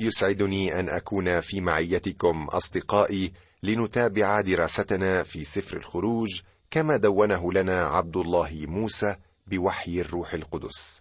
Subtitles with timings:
[0.00, 6.40] يسعدني أن أكون في معيتكم أصدقائي لنتابع دراستنا في سفر الخروج
[6.70, 9.16] كما دونه لنا عبد الله موسى
[9.46, 11.00] بوحي الروح القدس.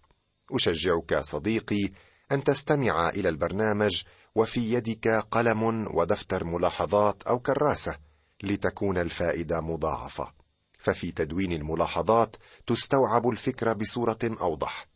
[0.51, 1.89] أشجعك صديقي
[2.31, 4.03] أن تستمع إلى البرنامج
[4.35, 7.97] وفي يدك قلم ودفتر ملاحظات أو كراسة
[8.43, 10.33] لتكون الفائدة مضاعفة.
[10.79, 12.35] ففي تدوين الملاحظات
[12.67, 14.87] تستوعب الفكرة بصورة أوضح.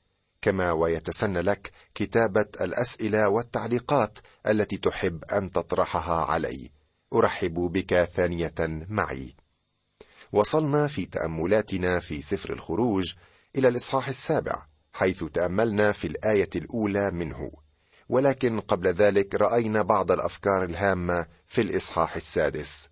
[0.42, 6.70] كما ويتسنى لك كتابة الأسئلة والتعليقات التي تحب أن تطرحها علي.
[7.14, 8.54] أرحب بك ثانية
[8.90, 9.36] معي.
[10.32, 13.14] وصلنا في تأملاتنا في سفر الخروج
[13.56, 17.52] إلى الإصحاح السابع حيث تأملنا في الآية الأولى منه.
[18.10, 22.90] ولكن قبل ذلك رأينا بعض الأفكار الهامة في الإصحاح السادس.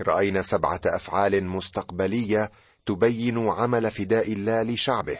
[0.00, 2.50] رأينا سبعة أفعال مستقبلية
[2.86, 5.18] تبين عمل فداء الله لشعبه.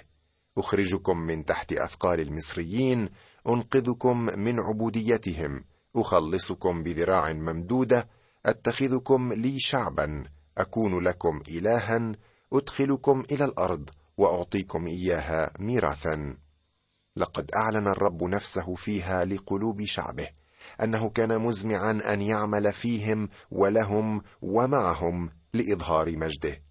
[0.59, 3.09] أخرجكم من تحت أثقال المصريين
[3.48, 5.64] أنقذكم من عبوديتهم
[5.97, 8.09] أخلصكم بذراع ممدودة
[8.47, 10.25] أتخذكم لي شعبا
[10.58, 12.12] أكون لكم الها
[12.53, 16.36] أدخلكم إلى الأرض وأعطيكم إياها ميراثا.
[17.16, 20.28] لقد أعلن الرب نفسه فيها لقلوب شعبه
[20.83, 26.62] أنه كان مزمعا أن يعمل فيهم ولهم ومعهم لإظهار مجده.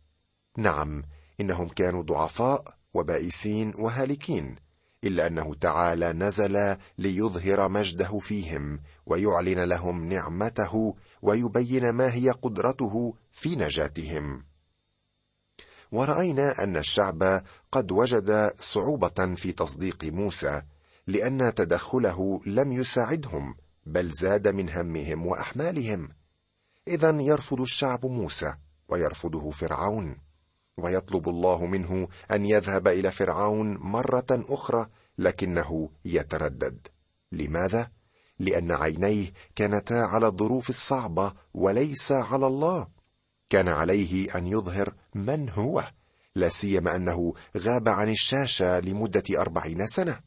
[0.57, 1.03] نعم
[1.39, 4.55] إنهم كانوا ضعفاء وبائسين وهالكين
[5.03, 13.55] إلا أنه تعالى نزل ليظهر مجده فيهم ويعلن لهم نعمته ويبين ما هي قدرته في
[13.55, 14.45] نجاتهم.
[15.91, 20.61] ورأينا أن الشعب قد وجد صعوبة في تصديق موسى
[21.07, 26.09] لأن تدخله لم يساعدهم بل زاد من همهم وأحمالهم.
[26.87, 28.53] اذا يرفض الشعب موسى
[28.87, 30.24] ويرفضه فرعون.
[30.85, 36.87] ويطلب الله منه أن يذهب إلى فرعون مرة أخرى لكنه يتردد.
[37.31, 37.91] لماذا؟
[38.39, 42.87] لأن عينيه كانتا على الظروف الصعبة وليس على الله.
[43.49, 45.91] كان عليه أن يظهر من هو
[46.35, 50.19] لا سيما أنه غاب عن الشاشة لمدة أربعين سنة.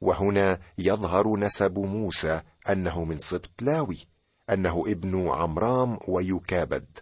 [0.00, 3.98] وهنا يظهر نسب موسى أنه من سبط لاوي
[4.50, 6.98] أنه ابن عمرام ويكابد.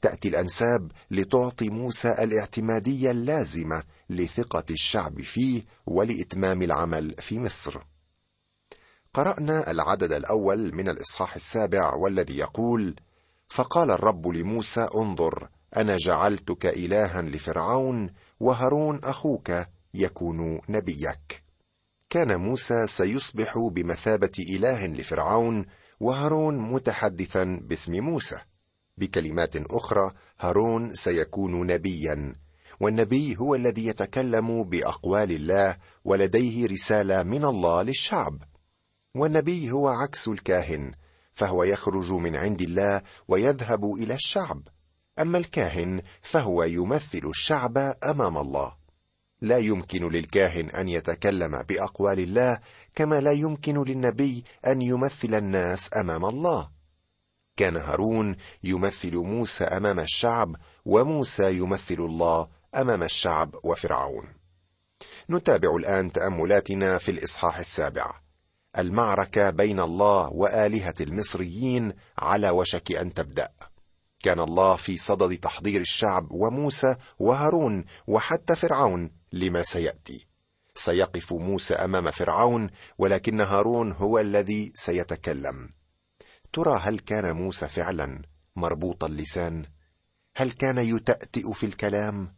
[0.00, 7.80] تأتي الأنساب لتعطي موسى الاعتمادية اللازمة لثقة الشعب فيه ولإتمام العمل في مصر.
[9.14, 12.96] قرأنا العدد الأول من الإصحاح السابع والذي يقول
[13.48, 18.10] فقال الرب لموسى انظر أنا جعلتك إلها لفرعون
[18.40, 19.52] وهارون أخوك
[19.94, 21.44] يكون نبيك.
[22.10, 25.66] كان موسى سيصبح بمثابة إله لفرعون
[26.00, 28.38] وهارون متحدثا باسم موسى.
[28.98, 32.34] بكلمات أخرى هارون سيكون نبيا.
[32.80, 38.42] والنبي هو الذي يتكلم بأقوال الله ولديه رسالة من الله للشعب.
[39.14, 40.92] والنبي هو عكس الكاهن
[41.32, 44.68] فهو يخرج من عند الله ويذهب إلى الشعب.
[45.18, 48.72] أما الكاهن فهو يمثل الشعب أمام الله.
[49.40, 52.60] لا يمكن للكاهن أن يتكلم بأقوال الله
[52.94, 56.77] كما لا يمكن للنبي أن يمثل الناس أمام الله.
[57.58, 64.24] كان هارون يمثل موسى أمام الشعب وموسى يمثل الله أمام الشعب وفرعون.
[65.30, 68.14] نتابع الآن تأملاتنا في الإصحاح السابع.
[68.78, 73.48] المعركة بين الله وآلهة المصريين على وشك أن تبدأ.
[74.22, 80.26] كان الله في صدد تحضير الشعب وموسى وهارون وحتى فرعون لما سيأتي.
[80.74, 85.77] سيقف موسى أمام فرعون ولكن هارون هو الذي سيتكلم.
[86.52, 88.22] ترى هل كان موسى فعلا
[88.56, 89.64] مربوط اللسان؟
[90.36, 92.34] هل كان يتأتئ في الكلام؟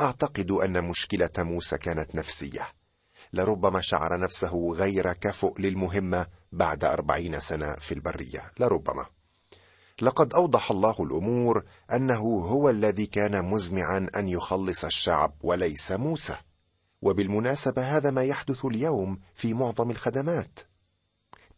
[0.00, 2.68] أعتقد أن مشكلة موسى كانت نفسية.
[3.32, 8.50] لربما شعر نفسه غير كفؤ للمهمة بعد أربعين سنة في البرية.
[8.60, 9.06] لربما.
[10.02, 16.36] لقد أوضح الله الأمور أنه هو الذي كان مزمعا أن يخلص الشعب وليس موسى.
[17.02, 20.58] وبالمناسبة هذا ما يحدث اليوم في معظم الخدمات.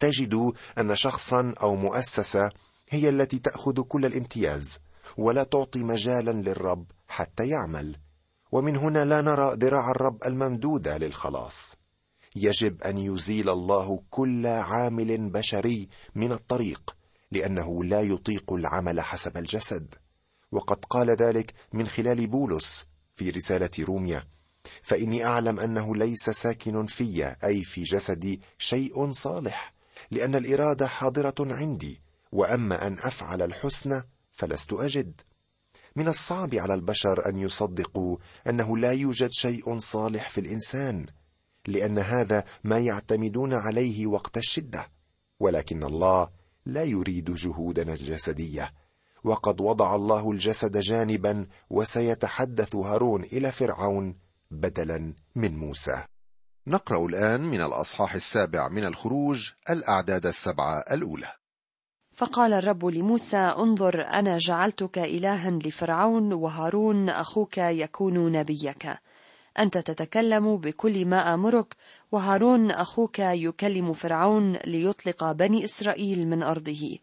[0.00, 2.50] تجد أن شخصا أو مؤسسة
[2.88, 4.78] هي التي تأخذ كل الامتياز
[5.16, 7.96] ولا تعطي مجالا للرب حتى يعمل.
[8.52, 11.76] ومن هنا لا نرى ذراع الرب الممدوده للخلاص.
[12.36, 16.96] يجب أن يزيل الله كل عامل بشري من الطريق
[17.32, 19.94] لأنه لا يطيق العمل حسب الجسد.
[20.52, 24.26] وقد قال ذلك من خلال بولس في رسالة روميا
[24.82, 29.79] فإني أعلم أنه ليس ساكن في أي في جسدي شيء صالح
[30.10, 32.02] لأن الإرادة حاضرة عندي
[32.32, 35.20] وأما أن أفعل الحسنى فلست أجد.
[35.96, 38.16] من الصعب على البشر أن يصدقوا
[38.46, 41.06] أنه لا يوجد شيء صالح في الإنسان
[41.66, 44.90] لأن هذا ما يعتمدون عليه وقت الشدة
[45.40, 46.30] ولكن الله
[46.66, 48.72] لا يريد جهودنا الجسدية.
[49.24, 54.16] وقد وضع الله الجسد جانبا وسيتحدث هارون إلى فرعون
[54.50, 56.04] بدلا من موسى.
[56.66, 61.32] نقرأ الآن من الأصحاح السابع من الخروج الأعداد السبعة الأولى.
[62.14, 68.88] فقال الرب لموسى انظر أنا جعلتك إلها لفرعون وهارون أخوك يكون نبيك.
[69.58, 71.76] أنت تتكلم بكل ما آمرك
[72.12, 76.98] وهارون أخوك يكلم فرعون ليطلق بني إسرائيل من أرضه.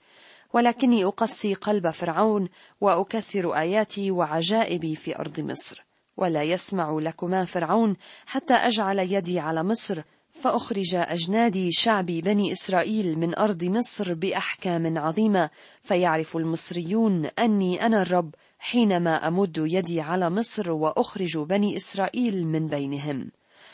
[0.53, 2.50] ولكني اقسي قلب فرعون
[2.81, 5.87] وأكثر آياتي وعجائبي في أرض مصر.
[6.17, 13.35] ولا يسمع لكما فرعون حتى أجعل يدي على مصر فأخرج أجنادي شعبي بني إسرائيل من
[13.35, 15.49] أرض مصر بأحكام عظيمة
[15.83, 23.31] فيعرف المصريون أني أنا الرب حينما أمد يدي على مصر وأخرج بني إسرائيل من بينهم.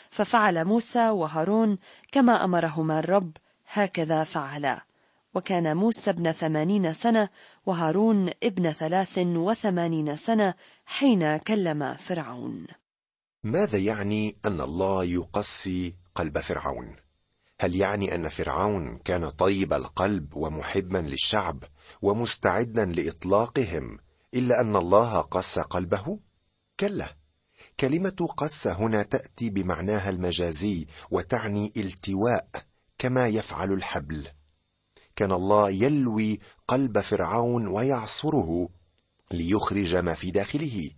[0.09, 1.77] ففعل موسى وهارون
[2.11, 3.31] كما أمرهما الرب
[3.67, 4.92] هكذا فعلا.
[5.33, 7.29] وكان موسى ابن ثمانين سنة
[7.65, 10.53] وهارون ابن ثلاث وثمانين سنة
[10.85, 12.67] حين كلم فرعون.
[13.43, 16.95] ماذا يعني أن الله يقسي قلب فرعون؟
[17.59, 21.63] هل يعني أن فرعون كان طيب القلب ومحبا للشعب
[22.01, 23.99] ومستعدا لإطلاقهم
[24.33, 26.19] إلا أن الله قس قلبه؟
[26.79, 27.15] كلا
[27.79, 32.47] كلمة قس هنا تأتي بمعناها المجازي وتعني التواء
[32.97, 34.27] كما يفعل الحبل.
[35.15, 38.69] كان الله يلوي قلب فرعون ويعصره
[39.31, 40.89] ليخرج ما في داخله.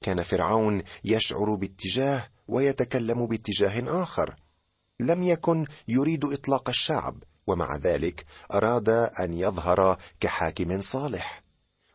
[0.00, 4.36] كان فرعون يشعر باتجاه ويتكلم باتجاه آخر.
[5.00, 11.42] لم يكن يريد إطلاق الشعب ومع ذلك أراد أن يظهر كحاكم صالح.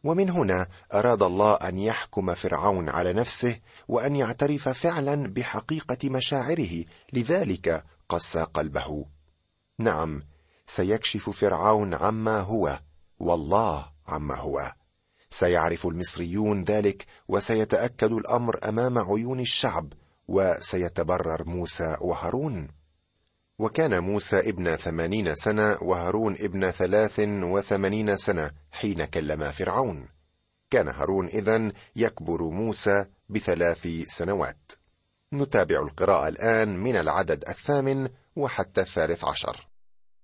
[0.04, 7.84] ومن هنا أراد الله أن يحكم فرعون على نفسه وأن يعترف فعلا بحقيقة مشاعره لذلك
[8.10, 9.06] قسى قلبه.
[9.80, 10.22] نعم
[10.68, 12.80] سيكشف فرعون عما هو
[13.20, 14.74] والله عما هو.
[15.30, 19.94] سيعرف المصريون ذلك وسيتأكد الأمر أمام عيون الشعب
[20.28, 22.68] وسيتبرر موسى وهارون.
[23.60, 30.08] وكان موسى ابن ثمانين سنة وهارون ابن ثلاث وثمانين سنة حين كلم فرعون.
[30.70, 34.72] كان هارون إذن يكبر موسى بثلاث سنوات.
[35.34, 39.68] نتابع القراءة الآن من العدد الثامن وحتى الثالث عشر.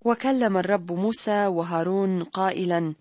[0.05, 2.93] وكلم الرب موسى وهارون قائلا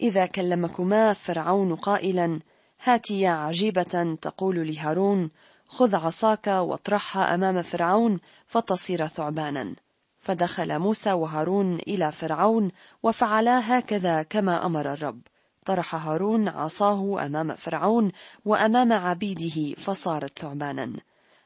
[0.00, 2.40] إذا كلمكما فرعون قائلا
[2.84, 5.30] هاتيا عجيبة تقول لهارون
[5.66, 9.74] خذ عصاك واطرحها أمام فرعون فتصير ثعبانا.
[10.16, 12.70] فدخل موسى وهارون إلى فرعون
[13.02, 15.20] وفعلا هكذا كما أمر الرب.
[15.66, 18.12] طرح هارون عصاه أمام فرعون
[18.44, 20.92] وأمام عبيده فصارت ثعبانا.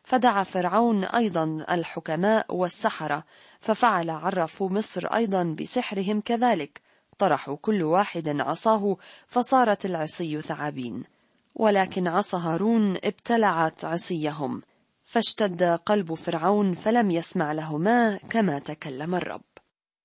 [0.04, 3.24] فدعا فرعون أيضا الحكماء والسحرة
[3.60, 6.80] ففعل عرفوا مصر أيضا بسحرهم كذلك
[7.18, 8.96] طرحوا كل واحد عصاه
[9.28, 11.04] فصارت العصي ثعابين.
[11.56, 14.62] ولكن عصا هارون ابتلعت عصيهم
[15.04, 19.42] فاشتد قلب فرعون فلم يسمع لهما كما تكلم الرب.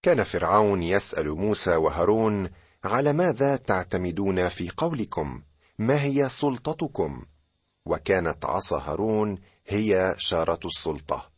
[0.03, 2.49] كان فرعون يسأل موسى وهارون
[2.83, 5.41] على ماذا تعتمدون في قولكم؟
[5.79, 7.25] ما هي سلطتكم؟
[7.85, 9.37] وكانت عصا هارون
[9.69, 11.31] هي شاره السلطة.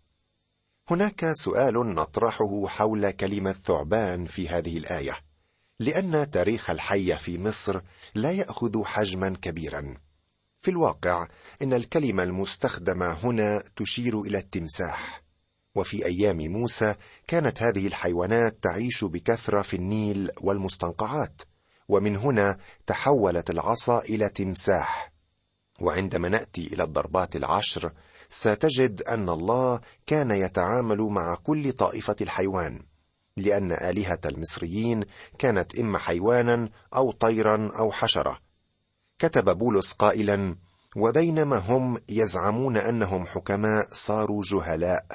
[0.90, 5.18] هناك سؤال نطرحه حول كلمة ثعبان في هذه الآية
[5.80, 7.82] لأن تاريخ الحيه في مصر
[8.16, 9.98] لا يأخذ حجما كبيرا.
[10.60, 11.28] في الواقع
[11.62, 15.24] إن الكلمة المستخدمة هنا تشير إلى التمساح.
[15.76, 16.96] وفي أيام موسى
[17.28, 21.42] كانت هذه الحيوانات تعيش بكثرة في النيل والمستنقعات
[21.88, 22.58] ومن هنا
[22.88, 25.14] تحولت العصا إلى تمساح.
[25.82, 27.94] وعندما نأتي إلى الضربات العشر
[28.30, 32.82] ستجد أن الله كان يتعامل مع كل طائفة الحيوان
[33.38, 35.04] لأن آلهة المصريين
[35.40, 38.40] كانت إما حيوانا أو طيرا أو حشرة.
[39.20, 40.56] كتب بولس قائلا
[40.96, 45.06] وبينما هم يزعمون أنهم حكماء صاروا جهلاء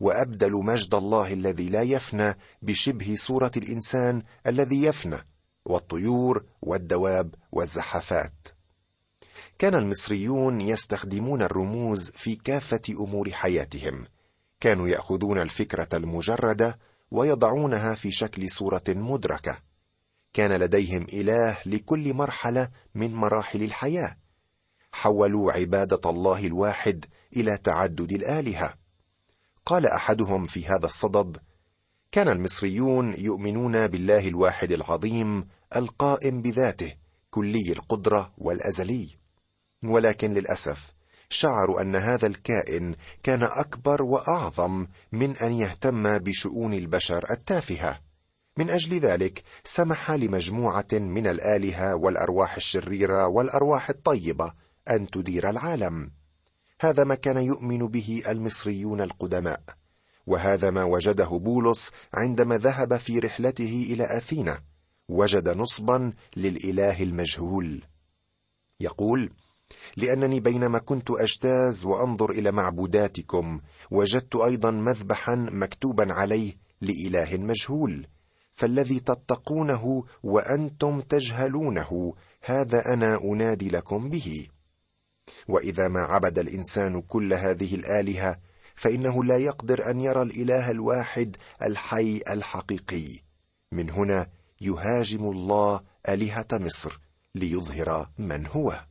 [0.00, 5.26] وأبدلوا مجد الله الذي لا يفنى بشبه صورة الإنسان الذي يفنى
[5.64, 8.48] والطيور والدواب والزحافات
[9.58, 14.06] كان المصريون يستخدمون الرموز في كافة أمور حياتهم.
[14.60, 16.78] كانوا يأخذون الفكرة المجردة
[17.10, 19.58] ويضعونها في شكل صورة مدركة.
[20.32, 24.16] كان لديهم إله لكل مرحلة من مراحل الحياة.
[24.92, 27.04] حولوا عبادة الله الواحد
[27.36, 28.74] إلى تعدد الآلهة.
[29.66, 31.38] قال أحدهم في هذا الصدد
[32.12, 36.94] كان المصريون يؤمنون بالله الواحد العظيم القائم بذاته
[37.30, 39.18] كلي القدرة والأزلي.
[39.82, 40.92] ولكن للأسف
[41.30, 48.00] شعروا أن هذا الكائن كان أكبر وأعظم من أن يهتم بشؤون البشر التافهة.
[48.56, 54.52] من أجل ذلك سمح لمجموعة من الآلهة والأرواح الشريرة والأرواح الطيبة
[54.90, 56.10] أن تدير العالم.
[56.80, 59.60] هذا ما كان يؤمن به المصريون القدماء
[60.26, 64.60] وهذا ما وجده بولس عندما ذهب في رحلته إلى أثينا
[65.08, 67.82] وجد نصبا للإله المجهول.
[68.80, 69.30] يقول
[69.96, 73.60] لأنني بينما كنت أجتاز وأنظر إلى معبوداتكم
[73.90, 78.06] وجدت أيضا مذبحا مكتوبا عليه لإله مجهول
[78.58, 84.46] فالذي تتقونه وأنتم تجهلونه هذا أنا أنادي لكم به.
[85.48, 88.38] وإذا ما عبد الإنسان كل هذه الآلهة
[88.74, 93.20] فإنه لا يقدر أن يرى الإله الواحد الحي الحقيقي.
[93.72, 94.26] من هنا
[94.60, 97.00] يهاجم الله آلهة مصر
[97.34, 98.87] ليظهر من هو.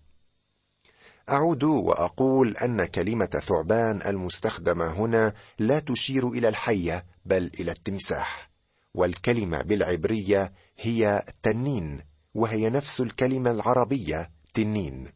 [1.29, 8.49] أعود وأقول أن كلمة ثعبان المستخدمة هنا لا تشير إلى الحية بل إلى التمساح.
[8.93, 12.01] والكلمة بالعبرية هي تنين
[12.33, 15.11] وهي نفس الكلمة العربية تنين.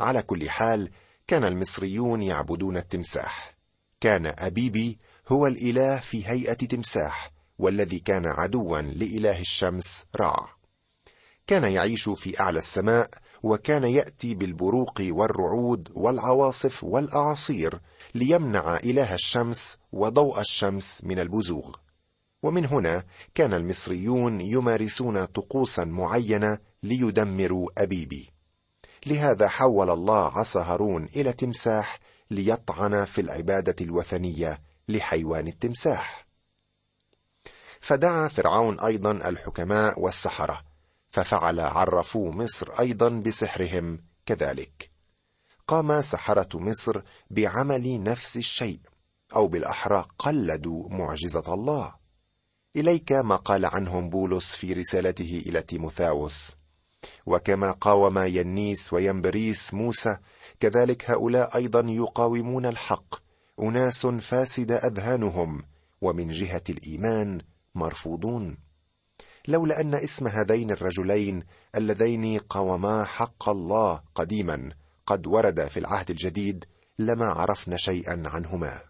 [0.00, 0.90] على كل حال
[1.26, 3.54] كان المصريون يعبدون التمساح.
[4.00, 4.98] كان أبيبي
[5.28, 10.48] هو الإله في هيئة تمساح والذي كان عدوا لإله الشمس رع
[11.46, 13.10] كان يعيش في أعلى السماء
[13.44, 17.80] وكان يأتي بالبروق والرعود والعواصف والأعاصير
[18.14, 21.74] ليمنع إله الشمس وضوء الشمس من البزوغ.
[22.42, 28.30] ومن هنا كان المصريون يمارسون طقوسا معينة ليدمروا أبيبي.
[29.06, 36.26] لهذا حول الله عصا هارون إلى تمساح ليطعن في العبادة الوثنية لحيوان التمساح.
[37.80, 40.63] فدعا فرعون أيضا الحكماء والسحرة.
[41.14, 44.90] ففعل عرفوا مصر أيضا بسحرهم كذلك.
[45.66, 48.80] قام سحرة مصر بعمل نفس الشيء
[49.36, 51.94] أو بالأحرى قلدوا معجزة الله.
[52.76, 56.56] إليك ما قال عنهم بولس في رسالته إلى تيموثاوس.
[57.26, 60.16] وكما قاوم ينيس وينبريس موسى
[60.60, 63.14] كذلك هؤلاء أيضا يقاومون الحق.
[63.62, 65.62] أناس فاسد أذهانهم
[66.00, 67.40] ومن جهة الإيمان
[67.74, 68.63] مرفوضون.
[69.48, 71.42] لولا أن اسم هذين الرجلين
[71.74, 74.70] اللذين قاوما حق الله قديما
[75.06, 76.64] قد ورد في العهد الجديد
[76.98, 78.82] لما عرفنا شيئا عنهما.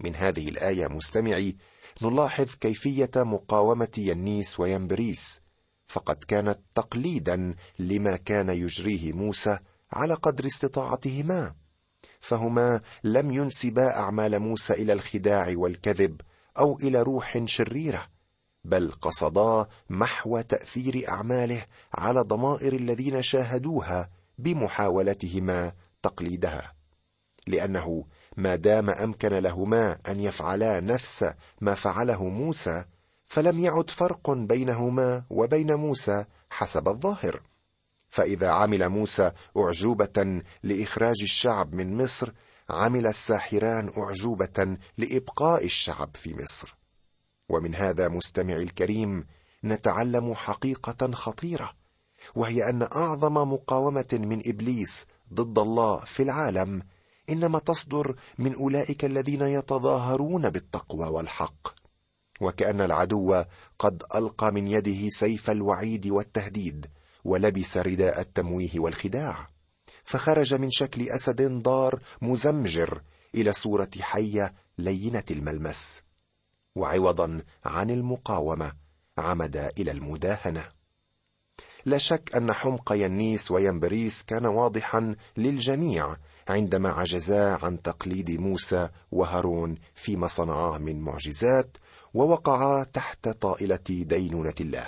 [0.00, 1.56] من هذه الآية مستمعي
[2.02, 5.42] نلاحظ كيفية مقاومة ينيس وينبريس
[5.86, 9.58] فقد كانت تقليدا لما كان يجريه موسى
[9.92, 11.54] على قدر استطاعتهما
[12.20, 16.20] فهما لم ينسبا أعمال موسى إلى الخداع والكذب
[16.58, 18.06] أو إلى روح شريرة
[18.64, 26.72] بل قصدا محو تأثير أعماله على ضمائر الذين شاهدوها بمحاولتهما تقليدها
[27.46, 28.04] لأنه
[28.36, 31.24] ما دام أمكن لهما أن يفعلا نفس
[31.60, 32.84] ما فعله موسى
[33.24, 37.42] فلم يعد فرق بينهما وبين موسى حسب الظاهر.
[38.08, 42.32] فإذا عمل موسى أعجوبة لإخراج الشعب من مصر
[42.70, 46.81] عمل الساحران أعجوبة لإبقاء الشعب في مصر.
[47.52, 49.26] ومن هذا مستمعي الكريم
[49.64, 51.72] نتعلم حقيقة خطيرة
[52.34, 56.82] وهي أن أعظم مقاومة من إبليس ضد الله في العالم
[57.30, 61.68] إنما تصدر من أولئك الذين يتظاهرون بالتقوى والحق.
[62.40, 63.42] وكأن العدو
[63.78, 66.86] قد ألقى من يده سيف الوعيد والتهديد
[67.24, 69.48] ولبس رداء التمويه والخداع.
[70.04, 73.02] فخرج من شكل أسد ضار مزمجر
[73.34, 76.02] إلى صورة حية لينة الملمس.
[76.74, 78.72] وعوضا عن المقاومة
[79.18, 80.64] عمد إلى المداهنة.
[81.84, 86.16] لا شك أن حمق ينيس وينبريس كان واضحا للجميع
[86.48, 91.76] عندما عجزا عن تقليد موسى وهارون فيما صنعاه من معجزات
[92.14, 94.86] ووقعا تحت طائلة دينونة الله.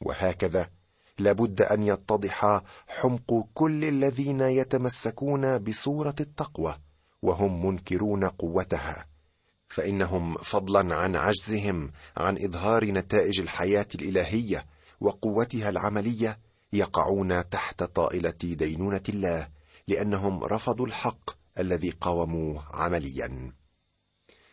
[0.00, 0.70] وهكذا
[1.18, 6.78] لابد أن يتضح حمق كل الذين يتمسكون بصورة التقوى
[7.22, 9.07] وهم منكرون قوتها.
[9.68, 14.66] فإنهم فضلا عن عجزهم عن إظهار نتائج الحياة الإلهية
[15.00, 16.38] وقوتها العملية
[16.72, 19.48] يقعون تحت طائلة دينونة الله
[19.88, 23.52] لأنهم رفضوا الحق الذي قاوموه عمليا.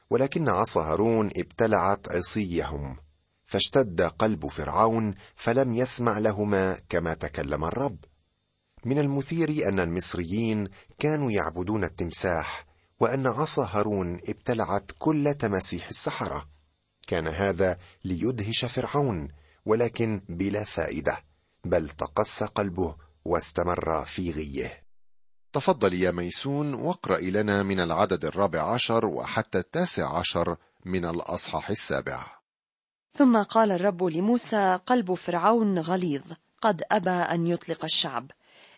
[0.09, 2.97] ولكن عصا هارون ابتلعت عصيهم
[3.43, 7.97] فاشتد قلب فرعون فلم يسمع لهما كما تكلم الرب.
[8.85, 10.67] من المثير أن المصريين
[10.99, 12.64] كانوا يعبدون التمساح
[12.99, 16.49] وأن عصا هارون ابتلعت كل تماسيح السحره
[17.07, 19.29] كان هذا ليدهش فرعون
[19.65, 21.23] ولكن بلا فائدة
[21.65, 24.85] بل تقسى قلبه واستمر في غيه.
[25.53, 32.25] تفضل يا ميسون واقرأ لنا من العدد الرابع عشر وحتى التاسع عشر من الأصحاح السابع.
[33.11, 36.23] ثم قال الرب لموسى قلب فرعون غليظ
[36.61, 38.31] قد أبى أن يطلق الشعب.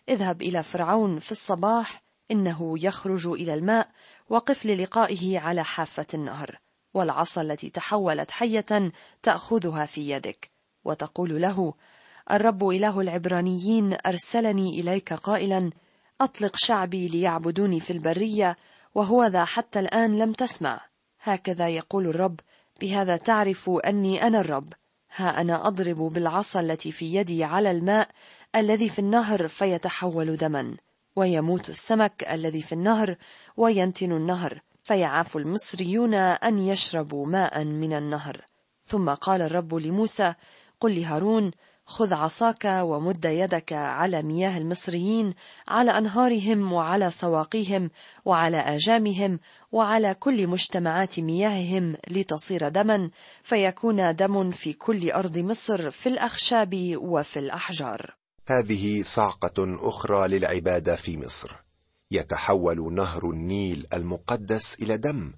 [0.08, 3.88] اذهب إلى فرعون في الصباح إنه يخرج إلى الماء
[4.28, 6.58] وقف للقائه على حافة النهر
[6.94, 8.92] والعصا التي تحولت حية
[9.22, 10.50] تأخذها في يدك.
[10.84, 11.74] وتقول له
[12.30, 15.70] الرب إله العبرانيين أرسلني إليك قائلا
[16.20, 18.56] أطلق شعبي ليعبدوني في البرية
[18.94, 20.80] وهو ذا حتى الآن لم تسمع.
[21.20, 22.40] هكذا يقول الرب
[22.80, 24.72] بهذا تعرف أني أنا الرب.
[25.16, 28.10] ها أنا أضرب بالعصا التي في يدي على الماء
[28.56, 30.76] الذي في النهر فيتحول دما.
[31.18, 33.16] ويموت السمك الذي في النهر
[33.56, 38.44] وينتن النهر فيعاف المصريون أن يشربوا ماء من النهر.
[38.82, 40.34] ثم قال الرب لموسى
[40.80, 41.50] قل لهارون
[41.84, 45.34] خذ عصاك ومد يدك على مياه المصريين
[45.68, 47.90] على أنهارهم وعلى سواقيهم
[48.24, 49.40] وعلى آجامهم
[49.72, 53.10] وعلى كل مجتمعات مياههم لتصير دما
[53.42, 58.17] فيكون دم في كل أرض مصر في الأخشاب وفي الأحجار.
[58.50, 61.64] هذه صعقه أخرى للعبادة في مصر.
[62.10, 65.32] يتحول نهر النيل المقدس إلى دم.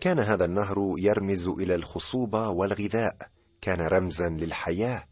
[0.00, 3.16] كان هذا النهر يرمز إلى الخصوبة والغذاء.
[3.60, 5.08] كان رمزا للحياة.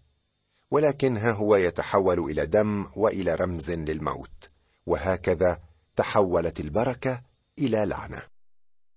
[0.71, 4.51] ولكن ها هو يتحول إلى دم وإلى رمز للموت.
[4.87, 5.61] وهكذا
[5.97, 7.23] تحولت البركة
[7.59, 8.23] إلى لعنة.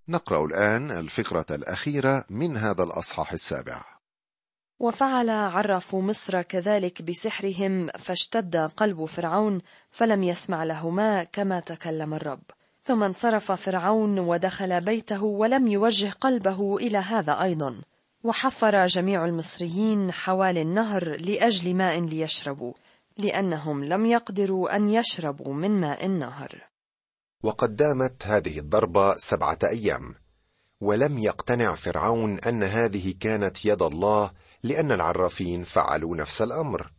[0.08, 3.99] نقرأ الآن الفقرة الأخيرة من هذا الأصحاح السابع.
[4.80, 12.42] وفعل عرفوا مصر كذلك بسحرهم فاشتد قلب فرعون فلم يسمع لهما كما تكلم الرب.
[12.82, 17.82] ثم انصرف فرعون ودخل بيته ولم يوجه قلبه إلى هذا أيضا.
[18.24, 22.74] وحفر جميع المصريين حوالي النهر لأجل ماء ليشربوا
[23.18, 26.70] لأنهم لم يقدروا أن يشربوا من ماء النهر.
[27.44, 30.16] وقد دامت هذه الضربة سبعة أيام
[30.82, 34.32] ولم يقتنع فرعون أن هذه كانت يد الله
[34.64, 36.92] لأن العرافين فعلوا نفس الأمر.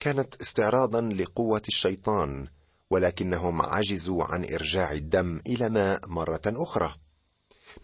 [0.00, 2.46] كانت استعراضا لقوة الشيطان
[2.90, 6.94] ولكنهم عجزوا عن إرجاع الدم إلى ماء مرة أخرى.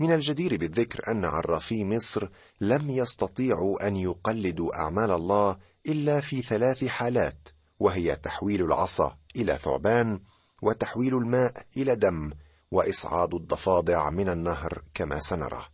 [0.00, 2.28] من الجدير بالذكر أن عرافي مصر
[2.60, 5.56] لم يستطيعوا أن يقلدوا أعمال الله
[5.88, 7.48] إلا في ثلاث حالات
[7.80, 10.20] وهي تحويل العصا إلى ثعبان
[10.62, 12.30] وتحويل الماء إلى دم
[12.70, 15.66] وإصعاد الضفادع من النهر كما سنرى.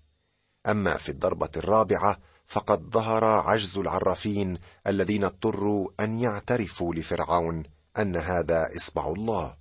[0.66, 2.18] أما في الضربة الرابعة
[2.50, 7.62] فقد ظهر عجز العرافين الذين اضطروا أن يعترفوا لفرعون
[7.98, 9.56] أن هذا إصبع الله.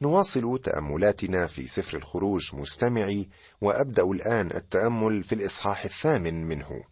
[0.00, 3.28] نواصل تأملاتنا في سفر الخروج مستمعي
[3.60, 6.84] وأبدأ الآن التأمل في الإصحاح الثامن منه.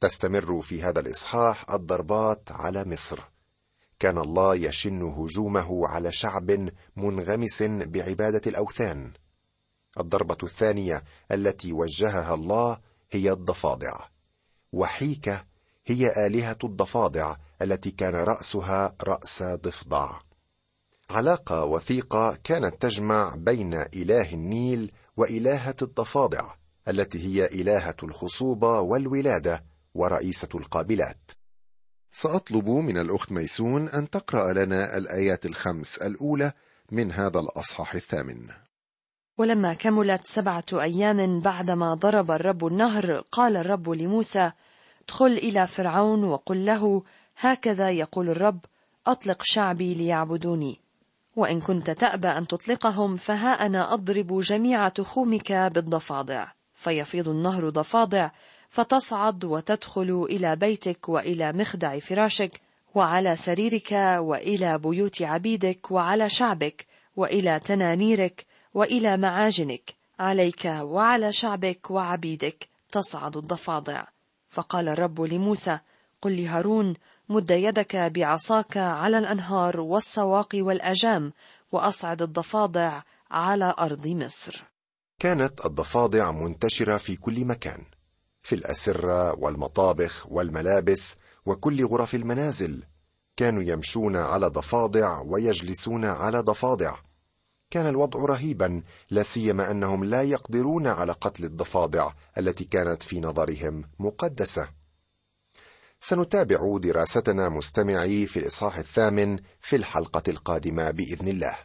[0.00, 3.20] تستمر في هذا الإصحاح الضربات على مصر.
[3.98, 9.12] كان الله يشن هجومه على شعب منغمس بعبادة الأوثان.
[10.00, 14.00] الضربة الثانية التي وجهها الله هي الضفادع.
[14.72, 15.44] وحيكة
[15.86, 20.18] هي آلهة الضفادع التي كان رأسها رأس ضفدع.
[21.10, 26.54] علاقة وثيقة كانت تجمع بين إله النيل وإلهة الضفادع
[26.88, 29.64] التي هي إلهة الخصوبه والولادة
[29.94, 31.30] ورئيسة القابلات.
[32.10, 36.52] سأطلب من الأخت ميسون أن تقرأ لنا الآيات الخمس الأولى
[36.92, 38.63] من هذا الأصحاح الثامن.
[39.38, 44.50] ولما كملت سبعة أيام بعدما ضرب الرب النهر قال الرب لموسى
[45.04, 47.02] ادخل إلى فرعون وقل له
[47.38, 48.58] هكذا يقول الرب
[49.06, 50.80] أطلق شعبي ليعبدوني.
[51.36, 56.46] وإن كنت تأبى أن تطلقهم فها أنا أضرب جميع تخومك بالضفادع.
[56.74, 58.30] فيفيض النهر ضفادع
[58.68, 62.60] فتصعد وتدخل إلى بيتك وإلى مخدع فراشك
[62.94, 72.68] وعلى سريرك وإلى بيوت عبيدك وعلى شعبك وإلى تنانيرك وإلى معاجنك عليك وعلى شعبك وعبيدك
[72.92, 74.04] تصعد الضفادع.
[74.50, 75.78] فقال الرب لموسى
[76.22, 76.94] قل لهارون
[77.28, 81.32] مد يدك بعصاك على الأنهار والسواقي والأجام
[81.72, 84.64] وأصعد الضفادع على أرض مصر.
[85.18, 87.84] كانت الضفادع منتشرة في كل مكان
[88.40, 92.82] في الأسرة والمطابخ والملابس وكل غرف المنازل.
[93.36, 96.94] كانوا يمشون على ضفادع ويجلسون على ضفادع.
[97.74, 103.84] كان الوضع رهيبا لا سيما أنهم لا يقدرون على قتل الضفادع التي كانت في نظرهم
[103.98, 104.68] مقدسة.
[106.00, 111.56] سنتابع دراستنا مستمعي في الإصحاح الثامن في الحلقة القادمة بإذن الله.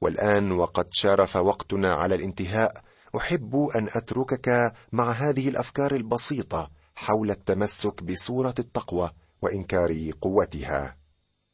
[0.00, 2.82] والآن وقد شارف وقتنا على الانتهاء.
[3.16, 9.10] أحب أن أتركك مع هذه الأفكار البسيطة حول التمسك بصورة التقوى
[9.42, 11.01] وإنكار قوتها.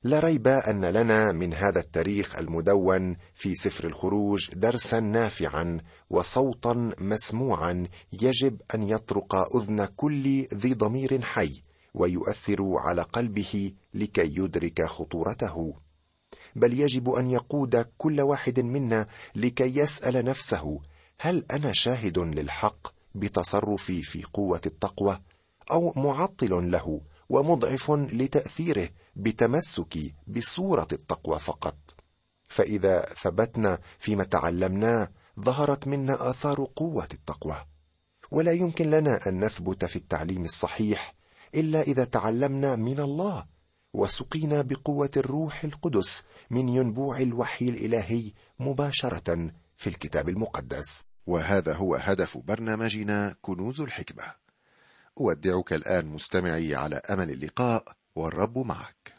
[0.02, 5.78] لا ريب أن لنا من هذا التاريخ المدون في سفر الخروج درسا نافعا
[6.10, 7.86] وصوتا مسموعا
[8.22, 11.62] يجب أن يطرق أذن كل ذي ضمير حي
[11.94, 15.74] ويؤثر على قلبه لكي يدرك خطورته.
[16.56, 20.80] بل يجب أن يقود كل واحد منا لكي يسأل نفسه
[21.20, 25.20] هل أنا شاهد للحق بتصرفي في قوة التقوى
[25.70, 31.76] أو معطل له ومضعف لتأثيره بتمسكي بصورة التقوى فقط.
[32.44, 35.08] فإذا ثبتنا فيما تعلمناه
[35.40, 37.66] ظهرت منا آثار قوة التقوى.
[38.30, 41.14] ولا يمكن لنا أن نثبت في التعليم الصحيح
[41.54, 43.46] إلا إذا تعلمنا من الله
[43.92, 51.06] وسقينا بقوة الروح القدس من ينبوع الوحي الإلهي مباشرة في الكتاب المقدس.
[51.26, 54.24] وهذا هو هدف برنامجنا كنوز الحكمة.
[55.20, 59.14] أودعك الآن مستمعي على أمل اللقاء والرب معك.